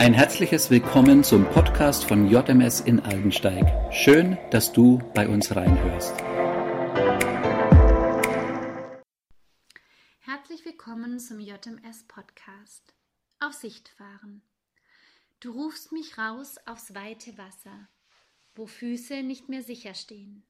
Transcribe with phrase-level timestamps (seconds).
[0.00, 3.92] Ein herzliches Willkommen zum Podcast von JMS in Aldensteig.
[3.92, 6.16] Schön, dass du bei uns reinhörst.
[10.20, 12.94] Herzlich willkommen zum JMS Podcast.
[13.40, 14.40] Auf Sicht fahren.
[15.38, 17.86] Du rufst mich raus aufs weite Wasser,
[18.54, 20.44] wo Füße nicht mehr sicher stehen.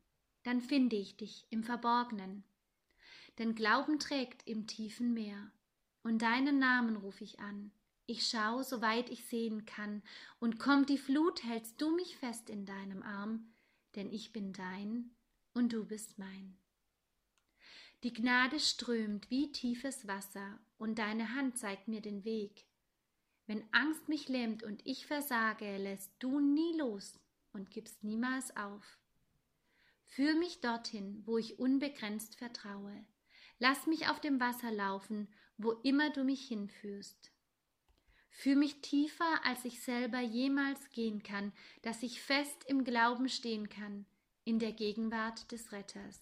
[0.45, 2.45] Dann finde ich dich im Verborgenen.
[3.41, 5.51] Denn Glauben trägt im tiefen Meer.
[6.05, 7.73] Und deinen Namen ruf ich an
[8.11, 10.03] ich schau, soweit ich sehen kann,
[10.41, 13.53] und kommt die Flut, hältst du mich fest in deinem Arm,
[13.95, 15.11] denn ich bin dein
[15.55, 16.59] und du bist mein.
[18.03, 22.67] Die Gnade strömt wie tiefes Wasser, und deine Hand zeigt mir den Weg.
[23.47, 27.21] Wenn Angst mich lähmt und ich versage, lässt du nie los
[27.53, 28.99] und gibst niemals auf.
[30.07, 33.05] Führ mich dorthin, wo ich unbegrenzt vertraue.
[33.59, 37.31] Lass mich auf dem Wasser laufen, wo immer du mich hinführst.
[38.31, 43.69] Fühl mich tiefer, als ich selber jemals gehen kann, dass ich fest im Glauben stehen
[43.69, 44.07] kann,
[44.45, 46.21] in der Gegenwart des Retters.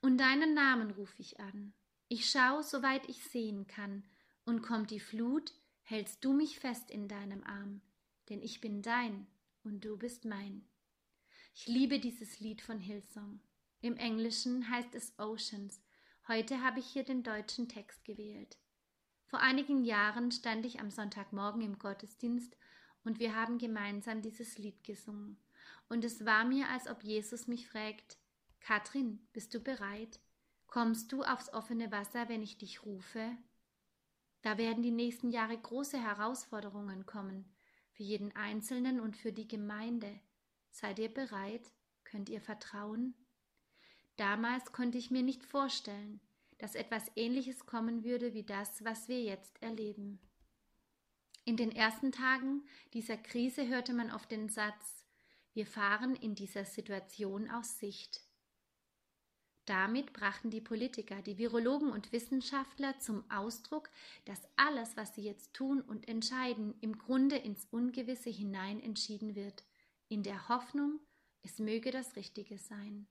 [0.00, 1.72] Und deinen Namen ruf ich an.
[2.08, 4.04] Ich schau, soweit ich sehen kann,
[4.44, 7.80] und kommt die Flut, hältst du mich fest in deinem Arm,
[8.28, 9.26] denn ich bin dein
[9.62, 10.66] und du bist mein.
[11.54, 13.40] Ich liebe dieses Lied von Hillsong.
[13.80, 15.80] Im Englischen heißt es Oceans.
[16.28, 18.58] Heute habe ich hier den deutschen Text gewählt.
[19.32, 22.54] Vor einigen Jahren stand ich am Sonntagmorgen im Gottesdienst
[23.02, 25.38] und wir haben gemeinsam dieses Lied gesungen.
[25.88, 28.18] Und es war mir, als ob Jesus mich fragt,
[28.60, 30.20] Katrin, bist du bereit?
[30.66, 33.38] Kommst du aufs offene Wasser, wenn ich dich rufe?
[34.42, 37.50] Da werden die nächsten Jahre große Herausforderungen kommen,
[37.92, 40.20] für jeden Einzelnen und für die Gemeinde.
[40.72, 41.72] Seid ihr bereit?
[42.04, 43.14] Könnt ihr vertrauen?
[44.16, 46.20] Damals konnte ich mir nicht vorstellen,
[46.62, 50.20] dass etwas Ähnliches kommen würde wie das, was wir jetzt erleben.
[51.44, 52.62] In den ersten Tagen
[52.94, 55.04] dieser Krise hörte man oft den Satz,
[55.54, 58.20] wir fahren in dieser Situation aus Sicht.
[59.64, 63.90] Damit brachten die Politiker, die Virologen und Wissenschaftler zum Ausdruck,
[64.24, 69.64] dass alles, was sie jetzt tun und entscheiden, im Grunde ins Ungewisse hinein entschieden wird,
[70.06, 71.00] in der Hoffnung,
[71.42, 73.08] es möge das Richtige sein.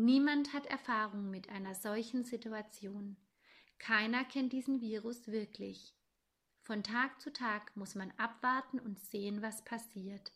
[0.00, 3.16] Niemand hat Erfahrung mit einer solchen Situation.
[3.80, 5.92] Keiner kennt diesen Virus wirklich.
[6.62, 10.30] Von Tag zu Tag muss man abwarten und sehen, was passiert.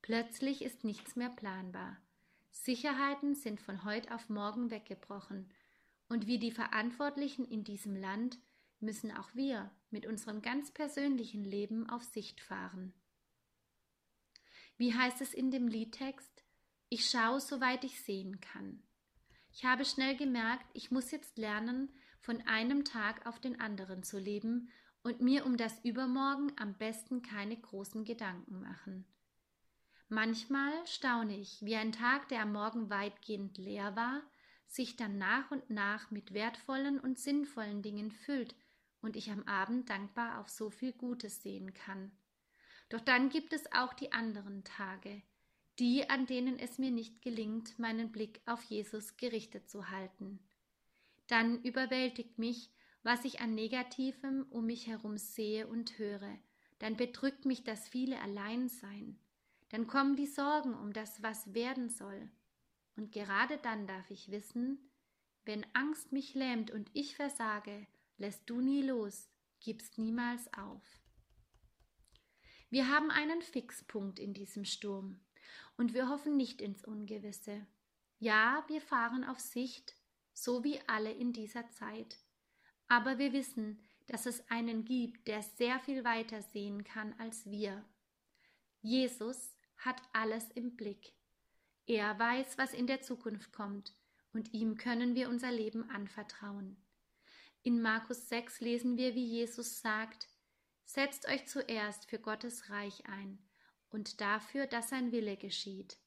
[0.00, 1.96] Plötzlich ist nichts mehr planbar.
[2.52, 5.52] Sicherheiten sind von heute auf morgen weggebrochen.
[6.08, 8.38] Und wie die Verantwortlichen in diesem Land
[8.78, 12.94] müssen auch wir mit unserem ganz persönlichen Leben auf Sicht fahren.
[14.76, 16.44] Wie heißt es in dem Liedtext?
[16.94, 18.80] Ich schaue, soweit ich sehen kann.
[19.52, 24.16] Ich habe schnell gemerkt, ich muss jetzt lernen, von einem Tag auf den anderen zu
[24.16, 24.70] leben
[25.02, 29.04] und mir um das Übermorgen am besten keine großen Gedanken machen.
[30.08, 34.22] Manchmal staune ich, wie ein Tag, der am Morgen weitgehend leer war,
[34.68, 38.54] sich dann nach und nach mit wertvollen und sinnvollen Dingen füllt
[39.00, 42.12] und ich am Abend dankbar auf so viel Gutes sehen kann.
[42.88, 45.24] Doch dann gibt es auch die anderen Tage,
[45.78, 50.38] die, an denen es mir nicht gelingt, meinen Blick auf Jesus gerichtet zu halten.
[51.26, 52.70] Dann überwältigt mich,
[53.02, 56.38] was ich an Negativem um mich herum sehe und höre,
[56.78, 59.18] dann bedrückt mich das viele Alleinsein,
[59.70, 62.30] dann kommen die Sorgen um das, was werden soll.
[62.96, 64.78] Und gerade dann darf ich wissen,
[65.44, 67.86] wenn Angst mich lähmt und ich versage,
[68.16, 69.28] lässt du nie los,
[69.60, 70.82] gibst niemals auf.
[72.70, 75.20] Wir haben einen Fixpunkt in diesem Sturm,
[75.76, 77.66] und wir hoffen nicht ins Ungewisse.
[78.18, 79.94] Ja, wir fahren auf Sicht,
[80.32, 82.18] so wie alle in dieser Zeit.
[82.88, 87.84] Aber wir wissen, dass es einen gibt, der sehr viel weiter sehen kann als wir.
[88.82, 91.14] Jesus hat alles im Blick.
[91.86, 93.94] Er weiß, was in der Zukunft kommt,
[94.32, 96.76] und ihm können wir unser Leben anvertrauen.
[97.62, 100.28] In Markus 6 lesen wir, wie Jesus sagt,
[100.84, 103.38] Setzt euch zuerst für Gottes Reich ein
[103.94, 105.98] und dafür, dass sein Wille geschieht.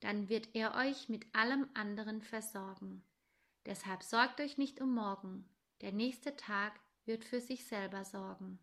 [0.00, 3.04] Dann wird er euch mit allem anderen versorgen.
[3.64, 5.48] Deshalb sorgt euch nicht um morgen,
[5.80, 8.58] der nächste Tag wird für sich selber sorgen.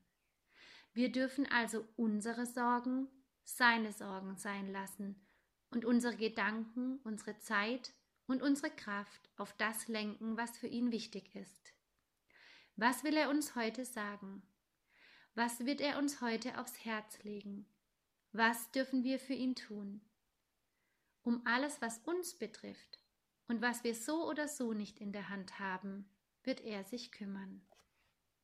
[0.92, 3.07] Wir dürfen also unsere Sorgen
[3.45, 5.25] seine Sorgen sein lassen
[5.69, 7.94] und unsere Gedanken, unsere Zeit
[8.28, 11.74] und unsere Kraft auf das lenken, was für ihn wichtig ist.
[12.75, 14.44] Was will er uns heute sagen?
[15.33, 17.69] Was wird er uns heute aufs Herz legen?
[18.38, 20.02] Was dürfen wir für ihn tun?
[21.24, 23.00] Um alles, was uns betrifft
[23.48, 26.10] und was wir so oder so nicht in der Hand haben,
[26.44, 27.66] wird er sich kümmern.